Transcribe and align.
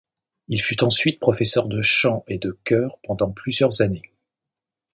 Il 0.47 0.59
fut 0.63 0.83
ensuite 0.83 1.19
professeur 1.19 1.67
de 1.67 1.79
chant 1.83 2.23
et 2.27 2.39
de 2.39 2.57
chœurs 2.63 2.97
pendant 3.03 3.29
plusieurs 3.29 3.81
années. 3.83 4.11